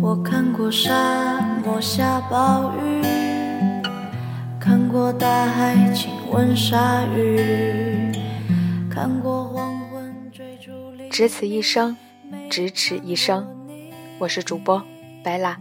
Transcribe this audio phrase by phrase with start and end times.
[0.00, 3.02] 我看过沙漠下暴雨，
[4.60, 8.12] 看过大海亲吻鲨鱼，
[8.88, 11.96] 看过黄昏追逐黎只此一生，
[12.56, 13.46] 咫尺一生。
[14.18, 14.82] 我是主播
[15.22, 15.60] 白拉。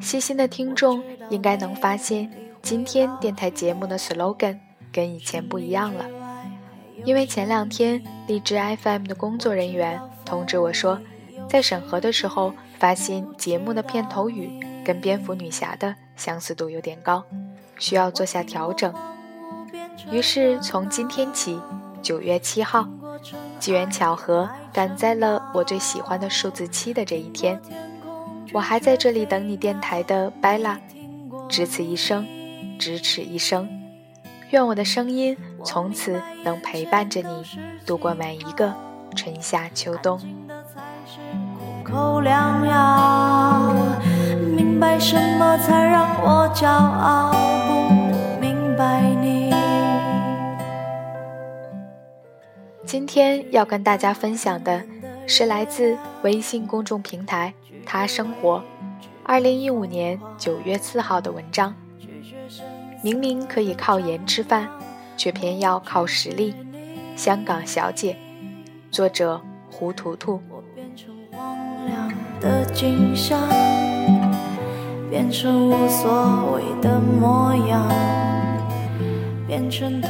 [0.00, 2.28] 细心的听众应该能发现，
[2.60, 4.58] 今天电台节目的 slogan
[4.90, 6.04] 跟以前不一样了，
[7.04, 10.98] 因为前两天荔枝 FM 的工作人员通知我说，
[11.48, 14.50] 在审核的时候发现节目的片头语
[14.84, 17.22] 跟蝙蝠女侠的相似度有点高，
[17.78, 18.92] 需要做下调整。
[20.10, 21.56] 于是从今天起，
[22.02, 22.88] 九月七号，
[23.58, 27.60] 机缘巧合赶在了我最喜欢的数字七的这一天。
[28.52, 30.76] 我还在这里等你电台的 Bella，
[31.48, 32.26] 只此一生，
[32.78, 33.68] 咫尺一生。
[34.50, 37.44] 愿我的声音从此能陪伴着你
[37.84, 38.72] 度过每一个
[39.14, 40.18] 春夏秋冬。
[41.84, 43.74] 口良药，
[44.56, 47.32] 明白什么才让我骄傲，
[52.88, 54.82] 今天要跟大家分享的
[55.26, 57.52] 是来自微信公众平台
[57.84, 58.64] “他生活”，
[59.22, 61.74] 二零一五年九月四号的文章。
[63.04, 64.66] 明明可以靠颜吃饭，
[65.18, 66.54] 却偏要靠实力。
[67.14, 68.16] 香港小姐，
[68.90, 69.38] 作者
[69.70, 70.40] 胡图图。
[75.10, 77.86] 变成，无所谓的模样，
[79.46, 80.08] 变成透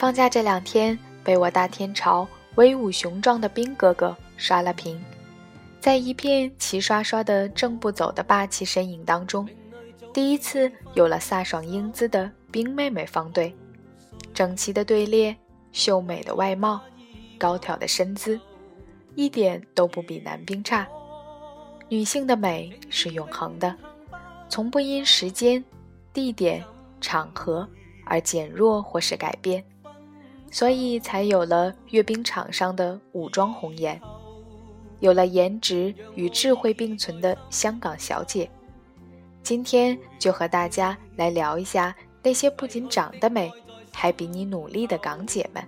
[0.00, 4.98] 放假这两天，被我大天朝威武雄壮的兵哥哥刷了屏，
[5.78, 9.46] 在一片齐刷刷的正步走的霸气身影当中，
[10.10, 13.54] 第一次有了飒爽英姿的兵妹妹方队，
[14.32, 15.36] 整齐的队列，
[15.70, 16.80] 秀美的外貌，
[17.38, 18.40] 高挑的身姿，
[19.16, 20.88] 一点都不比男兵差。
[21.90, 23.76] 女性的美是永恒的，
[24.48, 25.62] 从不因时间、
[26.10, 26.64] 地点、
[27.02, 27.68] 场合
[28.06, 29.62] 而减弱或是改变。
[30.50, 34.00] 所以才有了阅兵场上的武装红颜，
[34.98, 38.50] 有了颜值与智慧并存的香港小姐。
[39.42, 43.50] 今天就和大家来聊一下那些不仅长得美，
[43.92, 45.64] 还比你努力的港姐们。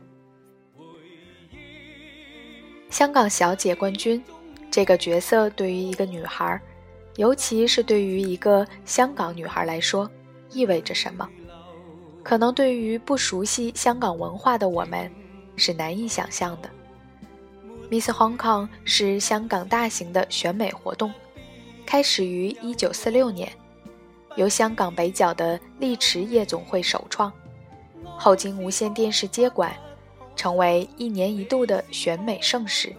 [2.90, 4.22] 香港小姐冠军
[4.70, 6.60] 这个角色对于一个女孩，
[7.16, 10.10] 尤其是对于一个香港女孩来说，
[10.50, 11.26] 意味着什么？
[12.22, 15.10] 可能对于不熟悉香港文化的我们，
[15.56, 16.70] 是难以想象的。
[17.90, 21.12] Miss Hong Kong 是香港大型的选美活动，
[21.84, 23.52] 开始于1946年，
[24.36, 27.30] 由香港北角的丽池夜总会首创，
[28.16, 29.74] 后经无线电视接管，
[30.34, 32.94] 成为一年一度的选美盛事。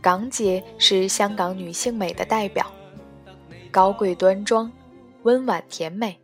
[0.00, 2.66] 港姐是香港女性美的代表，
[3.70, 4.72] 高贵端庄，
[5.22, 6.18] 温婉甜美，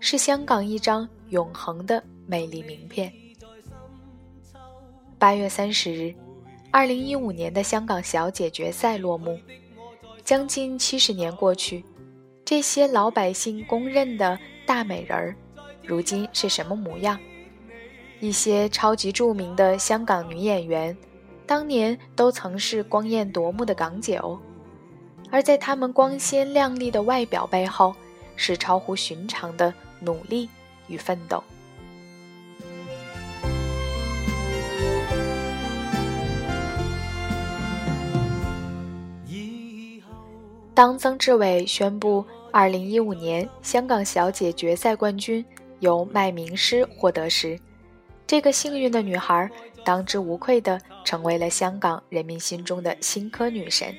[0.00, 1.06] 是香港一张。
[1.30, 3.12] 永恒的魅力名片。
[5.18, 6.14] 八月三十日，
[6.70, 9.38] 二零一五年的香港小姐决赛落幕。
[10.22, 11.84] 将近七十年过去，
[12.46, 15.36] 这些老百姓公认的大美人儿，
[15.82, 17.20] 如今是什么模样？
[18.20, 20.96] 一些超级著名的香港女演员，
[21.44, 24.40] 当年都曾是光艳夺目的港姐哦。
[25.30, 27.94] 而在她们光鲜亮丽的外表背后，
[28.34, 30.48] 是超乎寻常的努力。
[30.86, 31.42] 与奋斗。
[40.74, 45.44] 当曾志伟宣布二零一五年香港小姐决赛冠军
[45.78, 47.56] 由麦明诗获得时，
[48.26, 49.48] 这个幸运的女孩
[49.84, 53.94] 当之无愧地成为了香港人民心中的新科女神。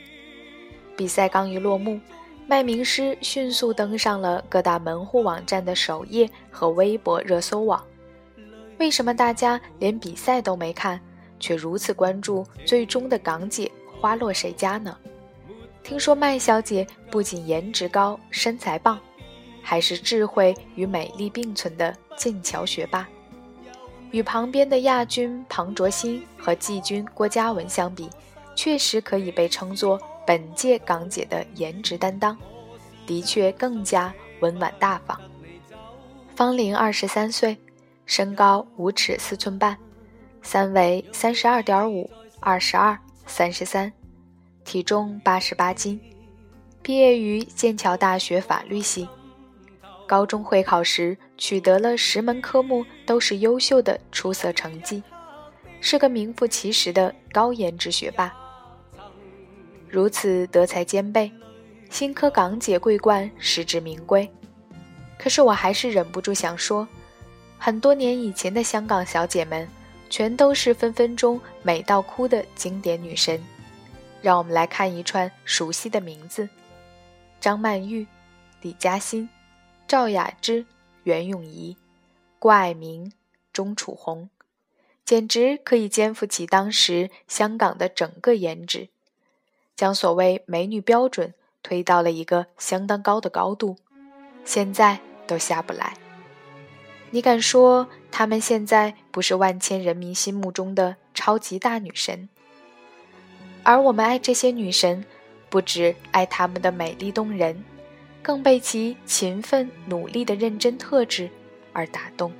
[0.98, 2.00] 比赛刚一落幕。
[2.48, 7.84] 麦明诗迅速登上了各大门户网站的首页和微博热搜网。
[8.78, 11.02] 为什么大家连比赛都没看，
[11.40, 14.96] 却如此关注最终的港姐花落谁家呢？
[15.82, 19.00] 听说麦小姐不仅颜值高、身材棒，
[19.64, 23.08] 还是智慧与美丽并存的剑桥学霸。
[24.12, 28.08] 与旁边的亚军庞卓欣和季军郭嘉文相比，
[28.56, 32.38] 确实可以被称作本届港姐的颜值担当，
[33.06, 35.20] 的确更加温婉大方。
[36.36, 37.58] 芳龄二十三岁，
[38.06, 39.78] 身高五尺四寸半，
[40.42, 43.92] 三围三十二点五、二十二、三十三，
[44.64, 46.00] 体重八十八斤，
[46.82, 49.08] 毕业于剑桥大学法律系。
[50.08, 55.02] 高中会考时取得了十门科目都是优秀的出色成绩，
[55.82, 58.32] 是个名副其实的高颜值学霸。
[59.90, 61.32] 如此德才兼备，
[61.90, 64.30] 新科港姐桂冠实至名归。
[65.18, 66.88] 可是我还是忍不住想说，
[67.58, 69.68] 很多年以前的香港小姐们，
[70.10, 73.42] 全都是分分钟美到哭的经典女神。
[74.22, 76.50] 让我们来看一串熟悉的名字：
[77.40, 78.06] 张曼玉、
[78.62, 79.30] 李嘉欣。
[79.88, 80.66] 赵雅芝、
[81.04, 81.78] 袁咏仪、
[82.40, 83.14] 郭蔼明、
[83.54, 84.32] 钟楚红，
[85.06, 88.90] 简直可以肩负起当时香港的整个颜值，
[89.76, 93.76] 将所谓美女标准推到了一个相当高的高度，
[94.44, 95.94] 现在都下不来。
[97.12, 102.30] 你敢说她们现在不是万千人民心目中的超级大女神？
[103.64, 105.06] 而我们爱这些女神，
[105.50, 107.64] 不止爱她们的美丽动人。
[108.22, 111.30] 更被其勤奋努力的认真特质
[111.74, 112.34] 而打动。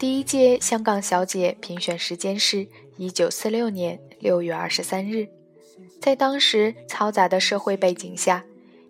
[0.00, 2.66] 第一届香港小姐评选时间是
[2.96, 5.28] 一九四六年六月二十三日，
[6.00, 8.42] 在当时嘈杂的社会背景下。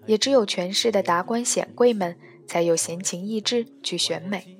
[0.06, 2.16] 也只有权势的达官显贵们
[2.46, 4.56] 才有闲情逸致去选美。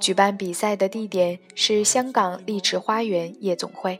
[0.00, 3.98] 举办比赛的地点是香港丽池花园夜总会，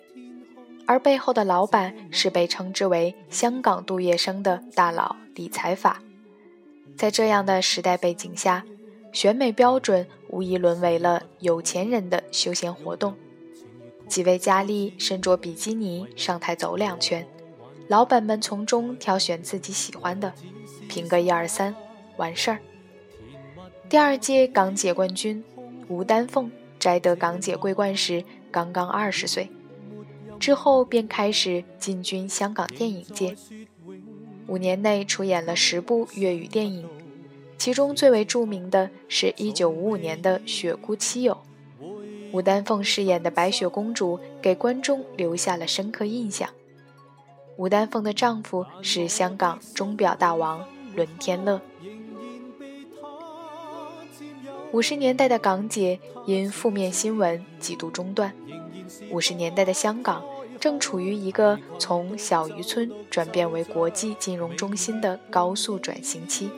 [0.84, 6.02] 而背后的老板是被称之为“香港杜月笙”的大佬李财法。
[6.96, 8.64] 在这样的时代背景下，
[9.12, 13.14] 选美标准无疑沦为了有钱人的休闲活动。
[14.08, 17.26] 几位佳丽身着比基尼上台走两圈。
[17.88, 20.32] 老板们从中挑选自己喜欢的，
[20.88, 21.74] 评个一二三，
[22.16, 22.58] 完事儿。
[23.90, 25.44] 第二届港姐冠军
[25.88, 29.50] 吴丹凤摘得港姐桂冠时刚刚二十岁，
[30.40, 33.36] 之后便开始进军香港电影界，
[34.46, 36.88] 五年内出演了十部粤语电影，
[37.62, 41.32] 其中最为著名的是一九五五年的《雪姑妻友》，
[42.32, 46.50] 吴丹凤饰演的白雪公主给观众留下了深刻印象。
[47.56, 50.66] 吴丹凤的丈夫是香港钟表大王
[50.96, 51.60] 伦天乐。
[54.72, 58.34] 五十年代的港姐因负面新闻几度中断。
[59.08, 60.24] 五十年代的香港
[60.58, 66.50] 正处于一个从小渔村转变为国际金融中心的高速转型期，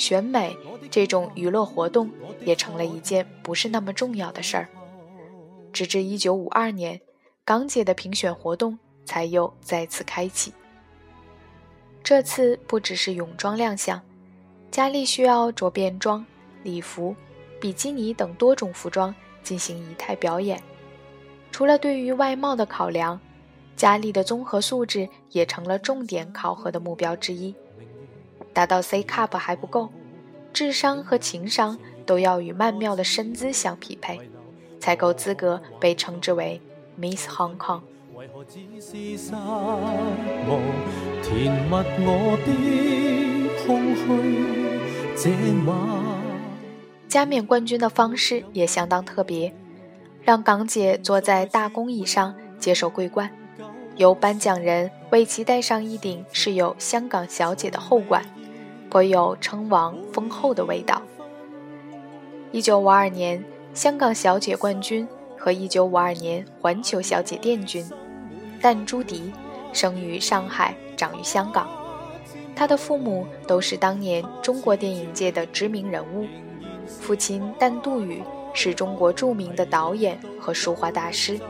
[0.00, 0.56] 选美
[0.90, 2.10] 这种娱乐活动
[2.44, 4.68] 也成了一件不是那么重要的事儿。
[5.72, 7.00] 直至一九五二年，
[7.44, 8.76] 港姐的评选活动。
[9.10, 10.52] 才又再次开启。
[12.00, 14.00] 这次不只是泳装亮相，
[14.70, 16.24] 佳丽需要着便装、
[16.62, 17.16] 礼服、
[17.60, 19.12] 比基尼等多种服装
[19.42, 20.62] 进行仪态表演。
[21.50, 23.18] 除了对于外貌的考量，
[23.74, 27.52] 佳丽的综合素质也成了重点考核的目标之一。
[28.52, 29.90] 达到 C cup 还不够，
[30.52, 34.20] 智商和情商都要与曼妙的身姿相匹配，
[34.78, 36.60] 才够资格被称之为
[36.98, 37.82] Miss Hong Kong。
[47.08, 49.54] 加冕冠军的方式也相当特别，
[50.22, 53.30] 让港姐坐在大公椅上接受桂冠，
[53.96, 58.24] 由颁奖人为其戴上一顶饰有“香港小姐”的后冠，
[58.90, 61.00] 颇有称王封后的味道。
[62.52, 63.42] 一九五二年
[63.72, 65.06] 香港小姐冠军
[65.38, 67.88] 和一九五二年环球小姐殿军。
[68.60, 69.32] 但朱迪
[69.72, 71.66] 生于上海，长于香港。
[72.54, 76.26] 他的父母都是当年中国电影界的知名人物。
[76.86, 78.20] 父亲但杜宇
[78.52, 81.40] 是中国著名的导演和书画大师，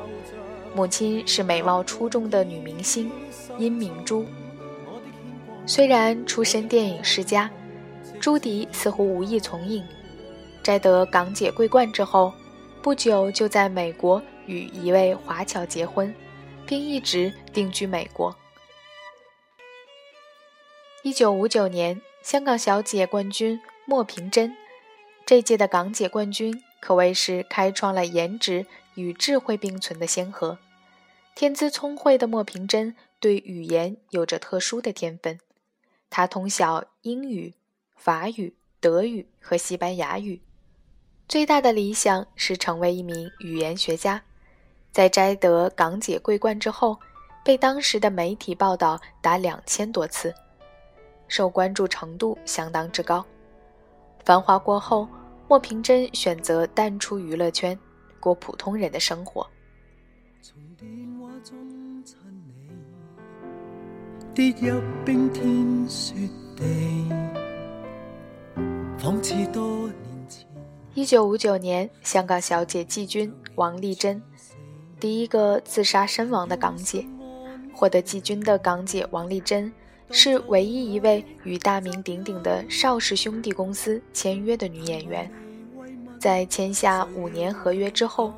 [0.73, 3.11] 母亲是美貌出众的女明星
[3.59, 4.25] 殷明珠。
[5.71, 7.49] 虽然出身电影世家，
[8.21, 9.87] 朱迪似乎无意从影。
[10.65, 12.35] 摘得港姐桂冠之后，
[12.83, 16.13] 不久就在美国与一位华侨结婚。
[16.67, 18.37] 并一直定居美国。
[21.03, 24.57] 一九五九年，香港小姐冠军莫平珍，
[25.25, 30.59] 这届的港姐冠军可谓是开创了颜值与智慧并存的先河。
[31.37, 35.41] 天资聪慧的莫平真对语言有着特殊的天分，
[36.11, 37.55] 他通晓英语、
[37.95, 40.43] 法语、德语和西班牙语。
[41.29, 44.21] 最大的理想是成为一名语言学家。
[44.91, 46.99] 在摘得港姐桂冠之后，
[47.45, 50.35] 被当时的媒体报道达两千多次，
[51.29, 53.25] 受关注程度相当之高。
[54.25, 55.09] 繁华过后，
[55.47, 57.79] 莫平珍选择淡出娱乐圈，
[58.19, 59.49] 过普通人的生活。
[64.41, 66.15] 跌入冰天雪
[66.57, 66.65] 地，
[68.99, 69.91] 仿似多
[70.95, 74.23] 一九五九年，香港小姐季军王丽珍，
[74.99, 77.05] 第一个自杀身亡的港姐。
[77.75, 79.71] 获得季军的港姐王丽珍，
[80.11, 85.31] 是唯一一位与大名鼎鼎的邵氏兄弟公司签约的女演员。
[86.19, 88.33] 在签下五年合约之后，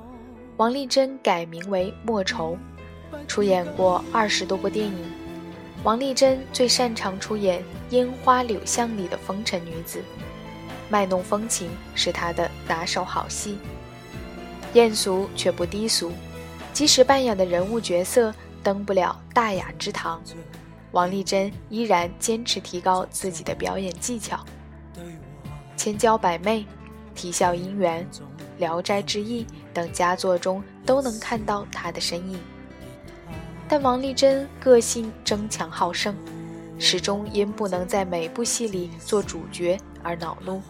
[0.56, 2.58] 王丽珍改名为莫愁，
[3.28, 5.21] 出演过二十多部电影。
[5.84, 7.60] 王丽珍最擅长出演
[7.90, 10.00] 《烟花柳巷》里的风尘女子。
[10.88, 13.58] 卖弄风情是她的拿手好戏，
[14.74, 16.12] 艳俗却不低俗，
[16.72, 20.22] 即使扮演的人物角色登不了大雅之堂，
[20.92, 24.44] 王丽珍依然坚持提高自己的表演技巧。
[25.76, 26.64] 千娇百媚、
[27.12, 28.08] 啼笑姻缘、
[28.58, 32.38] 聊斋志异等佳作中都能看到她的身影。
[33.74, 36.14] 但王丽珍个性争强好胜，
[36.78, 40.60] 始终因不能在每部戏里做主角而恼怒。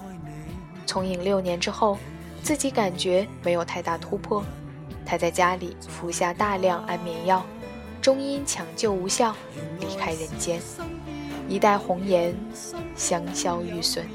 [0.87, 1.99] 从影六年之后，
[2.45, 4.45] 自己感觉没有太大突破，
[5.05, 7.45] 她在家里服下大量安眠药，
[8.01, 9.35] 终因抢救无效
[9.81, 10.61] 离开人间，
[11.49, 12.33] 一代红颜
[12.95, 14.07] 香消玉损。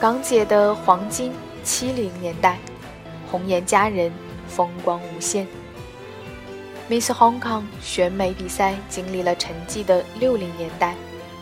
[0.00, 1.30] 港姐的黄金
[1.62, 2.58] 七零年代，
[3.30, 4.10] 红颜佳人，
[4.48, 5.46] 风光无限。
[6.88, 10.94] Miss Hong Kong 选美比赛经历了沉寂的六零年代，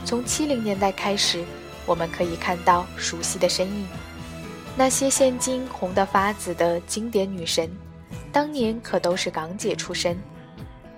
[0.05, 1.45] 从七零年代开始，
[1.87, 3.87] 我们可以看到熟悉的身影。
[4.77, 7.71] 那些现今红得发紫的经典女神，
[8.33, 10.19] 当年可都是港姐出身。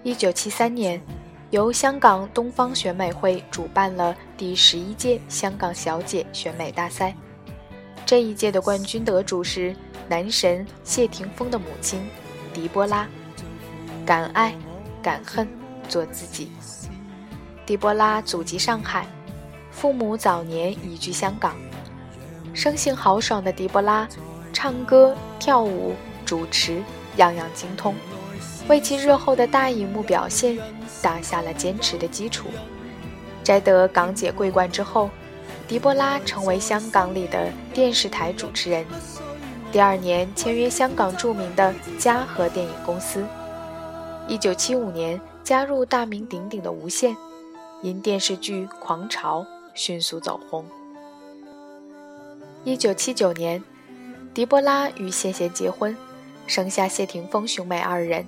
[0.02, 0.98] 一九七三年，
[1.50, 7.14] 由香港东方选美会主办了第十一届香港小姐选美大赛，
[8.04, 9.74] 这一届的冠军得主是
[10.08, 12.08] 男神谢霆锋的母亲
[12.52, 13.06] 狄波拉。
[14.04, 14.54] 敢爱
[15.00, 15.46] 敢恨，
[15.88, 16.50] 做自己。
[17.64, 19.06] 狄波拉祖籍上海，
[19.70, 21.54] 父母早年移居香港。
[22.52, 24.08] 生性豪爽的狄波拉，
[24.52, 26.82] 唱歌、跳舞、主持，
[27.16, 27.94] 样样精通，
[28.66, 30.58] 为其日后的大荧幕表现
[31.00, 32.48] 打下了坚实的基础。
[33.44, 35.08] 摘得港姐桂冠之后，
[35.70, 38.84] 狄波拉成为香港里的电视台主持人。
[39.70, 43.24] 第二年签约香港著名的嘉禾电影公司。
[44.26, 47.16] 一九七五年加入大名鼎鼎的无线，
[47.82, 50.64] 因电视剧《狂潮》迅速走红。
[52.64, 53.62] 一九七九年，
[54.34, 55.96] 狄波拉与谢贤结婚，
[56.48, 58.26] 生下谢霆锋兄妹二人。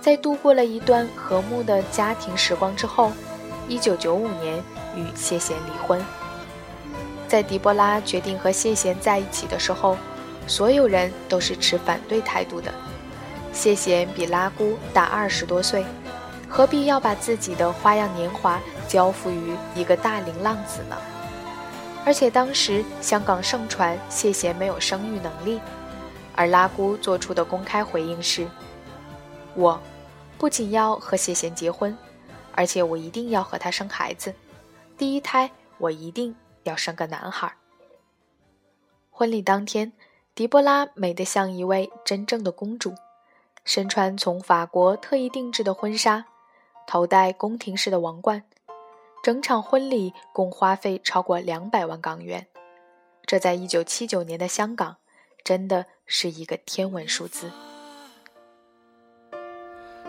[0.00, 3.12] 在度过了一段和睦的家庭时光之后，
[3.68, 4.56] 一九九五年
[4.96, 6.02] 与谢贤离婚。
[7.32, 9.96] 在狄波拉决定和谢贤在一起的时候，
[10.46, 12.70] 所有人都是持反对态度的。
[13.54, 15.82] 谢贤比拉姑大二十多岁，
[16.46, 20.96] 何必要把自己的花样年华交付于一个大龄浪子呢？
[22.04, 25.58] 而且当时香港盛传谢贤没有生育能力，
[26.36, 28.46] 而拉姑做出的公开回应是
[29.56, 29.80] ：“我
[30.36, 31.96] 不仅要和谢贤结婚，
[32.54, 34.34] 而且我一定要和他生孩子，
[34.98, 37.54] 第一胎我一定要生个男孩。”
[39.10, 39.92] 婚礼当天，
[40.34, 42.94] 狄波拉美得像一位真正的公主。
[43.64, 46.24] 身穿从法国特意定制的婚纱，
[46.86, 48.42] 头戴宫廷式的王冠，
[49.22, 52.48] 整场婚礼共花费超过两百万港元。
[53.24, 54.96] 这在一九七九年的香港，
[55.44, 57.52] 真的是一个天文数字。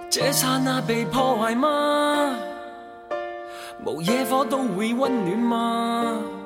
[0.09, 2.35] 这刹那被破坏吗？
[3.85, 6.42] 无野火都会温暖吗？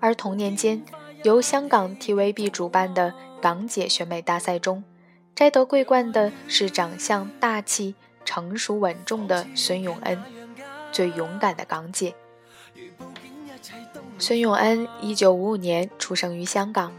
[0.00, 0.84] 而同年间，
[1.24, 4.84] 由香港 TVB 主办的港姐选美大赛中。
[5.34, 10.20] 摘得桂冠的是长相大气、成熟稳重的孙永恩，
[10.90, 12.14] 最勇敢的港姐。
[14.18, 16.92] 孙永恩一九五五年出生于香港，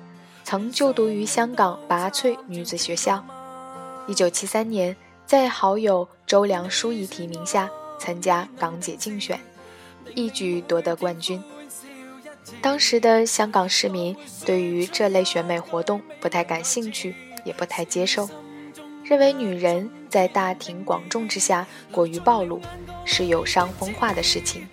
[0.46, 3.26] 曾就读于香港拔萃女子学校。
[4.08, 9.38] 一九七三年，在好友周梁淑怡提名下参加港姐竞选，
[10.16, 11.44] 一举夺得冠军。
[12.62, 14.16] 当时的香港市民
[14.46, 17.16] 对于这类选美活动不太感兴趣，
[17.46, 18.30] 也不太接受，
[19.04, 22.62] 认为女人在大庭广众之下过于暴露，
[23.06, 24.68] 是有伤风化的事情。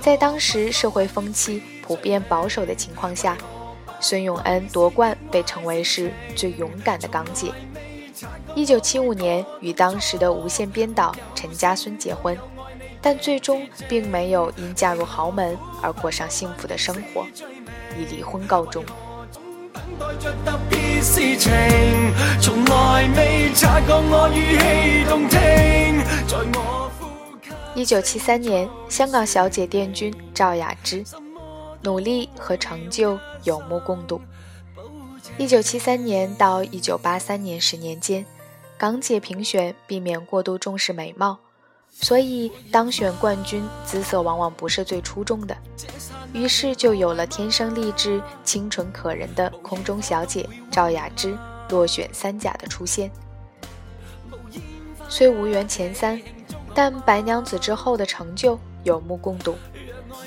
[0.00, 3.36] 在当时社会风气普遍保守的情况下，
[4.00, 7.52] 孙永恩夺冠被称为是最勇敢的港姐。
[8.54, 12.36] 一九七五年与当时的无线编导陈家孙结婚。
[13.08, 17.24] 但最终并没有因嫁入豪门而过上幸福的生活，
[17.96, 18.84] 以离婚告终。
[27.76, 31.04] 一九七三年，香港小姐殿军赵雅芝，
[31.82, 34.20] 努力和成就有目共睹。
[35.38, 38.26] 一九七三年到一九八三年十年间，
[38.76, 41.38] 港姐评选避免过度重视美貌。
[41.98, 45.56] 所以，当选冠军姿色往往不是最出众的，
[46.32, 51.36] 于是就有了天生丽质、清纯可人的空中小姐赵雅芝
[51.70, 53.10] 落选三甲的出现。
[55.08, 56.20] 虽无缘前三，
[56.74, 59.56] 但白娘子之后的成就有目共睹，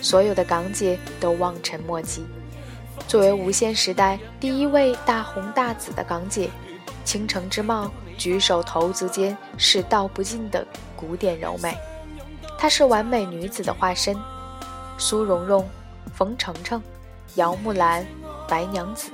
[0.02, 2.26] 所有的港姐都望尘莫及。
[3.08, 6.50] 作为无线时代第一位大红大紫的港姐，
[7.06, 7.92] 倾城之貌。
[8.20, 11.74] 举手投足间是道不尽的古典柔美，
[12.58, 14.14] 她是完美女子的化身。
[14.98, 15.66] 苏蓉蓉、
[16.14, 16.84] 冯程程、
[17.36, 18.06] 姚木兰、
[18.46, 19.10] 白娘子，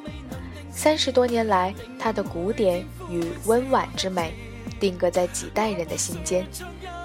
[0.71, 4.33] 三十多年来，她的古典与温婉之美
[4.79, 6.43] 定格在几代人的心间，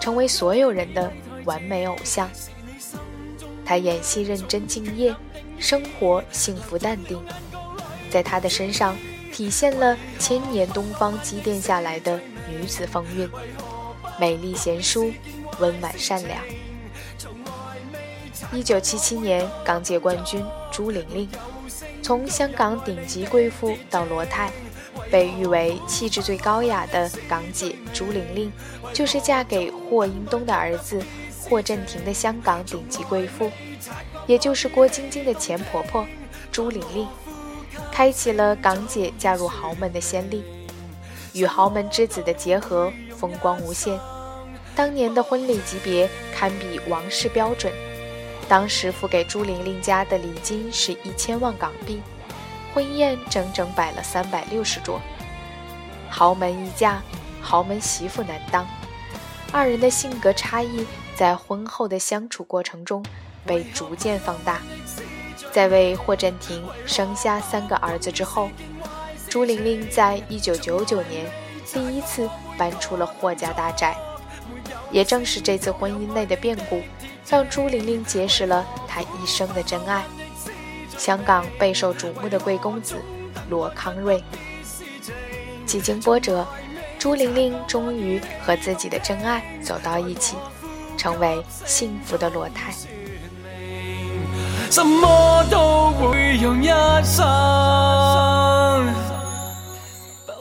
[0.00, 1.12] 成为所有人的
[1.45, 2.30] 完美偶像。
[3.62, 5.14] 她演戏认真敬业，
[5.59, 7.23] 生活幸福淡定，
[8.09, 8.97] 在她的身上。
[9.32, 13.28] 体现了千年东方积淀下来的女子风韵，
[14.18, 15.12] 美丽贤淑，
[15.58, 16.38] 温婉善良。
[18.52, 21.28] 一九七七年港姐冠军朱玲玲，
[22.02, 24.50] 从香港顶级贵妇到罗太，
[25.11, 28.52] 被誉为气质最高雅的港姐朱玲玲，
[28.92, 31.00] 就是嫁给霍英东的儿子
[31.48, 33.50] 霍震霆的香港顶级贵妇，
[34.26, 36.05] 也就是郭晶晶的前婆婆
[36.50, 37.07] 朱玲玲。
[37.92, 40.42] 开启了港姐嫁入豪门的先例，
[41.33, 43.98] 与豪门之子的结合风光无限。
[44.74, 47.72] 当年的婚礼级别堪比王室标准，
[48.48, 52.00] 当时付给朱玲玲家的礼金是一千万港币，
[52.72, 55.00] 婚宴整整摆了三百六十桌。
[56.09, 57.03] 豪门一嫁，
[57.42, 58.66] 豪门媳妇难当，
[59.53, 63.05] 二人的性格差异在婚后的相处过程中
[63.44, 64.61] 被逐渐放大。
[65.52, 68.50] 在为霍震霆生下三个儿子之后，
[69.28, 71.26] 朱玲玲在一九九九年
[71.72, 73.96] 第一次搬出了霍家大宅。
[74.90, 76.82] 也正是这次婚姻内的变故，
[77.28, 80.04] 让朱玲玲结识了她一生的真爱——
[80.98, 82.96] 香港备受瞩目的贵公子
[83.48, 84.22] 罗康瑞。
[85.64, 86.44] 几经波折，
[86.98, 90.36] 朱玲玲终于和自己的真爱走到一起，
[90.96, 92.72] 成为幸福的罗太。
[94.70, 96.68] 什么都会用一
[97.02, 97.26] 生。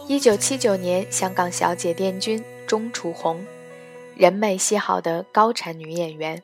[0.07, 3.43] 一九七九年，香港小姐殿军钟楚红，
[4.15, 6.43] 人美戏好的高产女演员，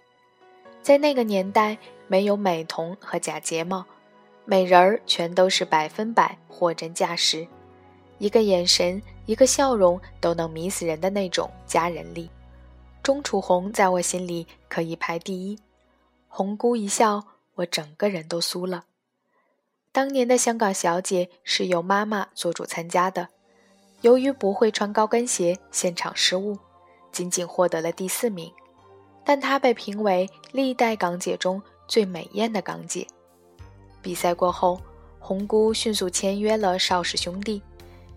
[0.81, 3.85] 在那个年代没有美瞳和假睫毛，
[4.45, 7.47] 美人儿全都是百分百货真价实，
[8.17, 12.31] 一个眼神，一个笑容都能迷死人的那种佳人力。
[13.03, 15.59] 钟楚红在我心里可以排第一，
[16.27, 17.23] 红姑一笑。
[17.55, 18.85] 我整个人都酥了。
[19.91, 23.29] 当年的香港小姐是由妈妈做主参加的，
[24.01, 26.57] 由于不会穿高跟鞋，现场失误，
[27.11, 28.51] 仅仅获得了第四名。
[29.23, 33.07] 但她被评为历代港姐中最美艳的港姐。
[34.01, 34.79] 比赛过后，
[35.17, 37.61] 红姑迅速签约了邵氏兄弟，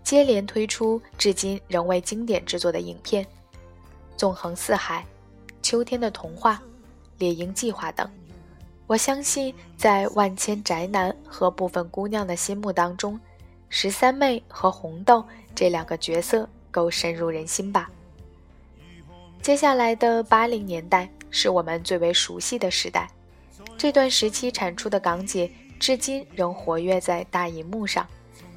[0.03, 3.23] 接连推出至今仍为经典制作的影片，
[4.17, 5.03] 《纵横四海》
[5.63, 6.53] 《秋天的童话》
[7.17, 8.07] 《猎鹰计划》等。
[8.89, 13.19] 我相信，在万千宅男和部分姑娘的心目当中，
[13.69, 15.23] 十三妹和红豆
[15.53, 17.91] 这两个角色够深入人心吧。
[19.43, 23.07] 接下来的八零年代是我们最为熟悉的时代，
[23.77, 28.07] 这段时期产出的港姐至今仍活跃在大荧幕上，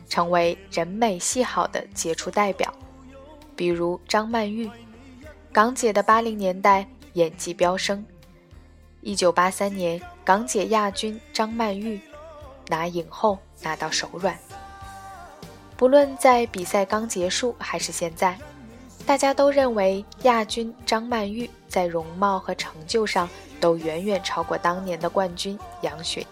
[0.09, 2.73] 成为人美戏好的杰出代表。
[3.55, 4.71] 比如张曼玉，
[5.53, 8.03] 港姐的八零年代演技飙升。
[9.03, 12.01] 一九八三年，港姐亚军张曼玉
[12.69, 14.39] 拿影后拿到手软。
[15.77, 18.39] 不论在比赛刚结束还是现在，
[19.05, 23.29] 大家都认为亚军张曼玉在容貌和成就上
[23.61, 26.25] 都远远超过当年的冠军杨雪。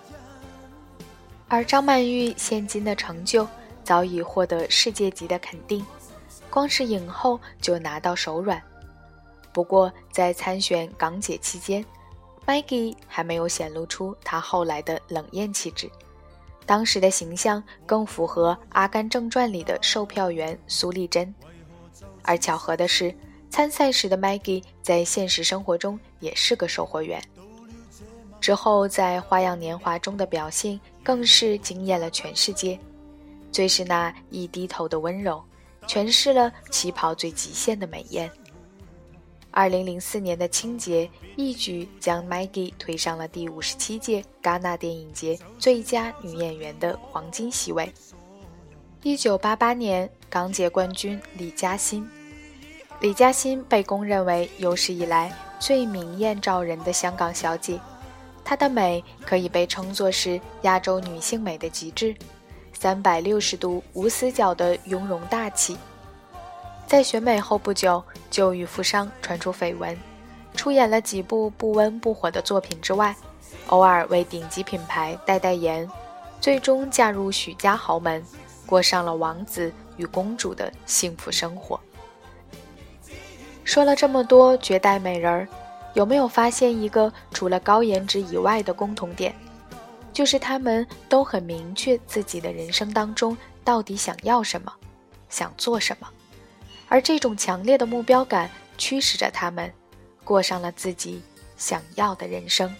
[1.48, 3.44] 而张曼玉现今的成就
[3.82, 5.84] 早已获得世界级的肯定，
[6.48, 8.62] 光是影后就拿到手软。
[9.52, 11.84] 不过在参选港姐期间
[12.50, 15.88] ，Maggie 还没有显露出她后来的冷艳气质，
[16.66, 21.32] 当时的形象更符合《阿甘正传》里的售票员苏丽珍。
[22.22, 23.14] 而巧合的是，
[23.50, 27.22] 参赛时的 Maggie 在现实生活中也是个售货员。
[28.40, 32.76] 之后在《花样年华》中的表现更是惊艳了全世界，
[33.52, 35.40] 最是那一低头的温柔，
[35.86, 38.30] 诠释了旗袍最极限的美艳。
[39.52, 47.92] 二零零四年的青节一举将 Maggie 推上了第五十七届戛纳电影节最佳女演员的黄金席位。
[49.02, 52.08] 一九八八年港姐冠军李嘉欣。
[53.00, 57.80] 李嘉欣被公认为有史以来最明艳照人的香港小姐，
[58.44, 62.14] 她的美可以被称作是亚洲女性美的极致，
[62.72, 65.76] 三百六十度无死角的雍容大气。
[66.90, 69.96] 在选美后不久，就与富商传出绯闻，
[70.56, 73.14] 出演了几部不温不火的作品之外，
[73.68, 75.88] 偶尔为顶级品牌代代言，
[76.40, 78.20] 最终嫁入许家豪门，
[78.66, 81.78] 过上了王子与公主的幸福生活。
[83.62, 85.48] 说了这么多绝代美人儿，
[85.94, 89.32] 有没有发现一个除了高颜值以外的共同点？
[90.12, 94.72] 就是他们都很明确自己的人生当中到底想要什么，
[95.28, 96.08] 想做什么，
[96.90, 99.72] 而这种强烈的目标感驱使着他们，
[100.24, 101.22] 过上了自己
[101.56, 102.74] 想要的人生。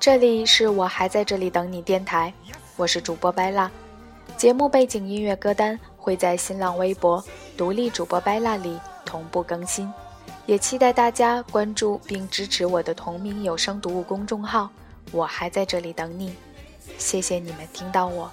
[0.00, 2.32] 这里是我还在这里等你电台，
[2.76, 3.70] 我是主播白蜡。
[4.36, 7.24] 节目背景音乐歌单会在新浪微博
[7.56, 9.90] 独立主播白蜡里同步更新，
[10.44, 14.68] 也期待大家关注并支持我的同名有声读物公众号。
[15.10, 16.34] 我还在这里等你，
[16.98, 18.30] 谢谢你们听到我。